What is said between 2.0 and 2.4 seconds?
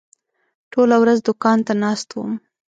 وم.